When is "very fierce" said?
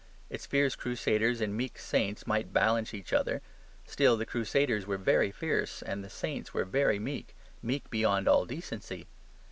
4.97-5.83